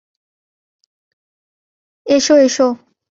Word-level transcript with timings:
এসো, 2.05 2.33
এসো। 2.37 2.67